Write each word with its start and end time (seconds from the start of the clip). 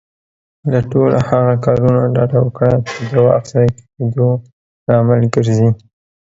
له 0.71 0.79
ټولو 0.91 1.17
هغه 1.29 1.53
کارونه 1.65 2.01
ډډه 2.15 2.39
وکړه، 2.43 2.73
چې 2.89 2.99
د 3.11 3.13
وخت 3.25 3.45
ضايع 3.51 3.71
کيدو 3.93 4.29
لامل 4.87 5.21
ګرځي. 5.35 5.69